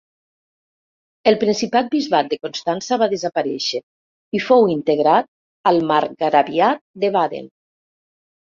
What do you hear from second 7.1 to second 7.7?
Baden.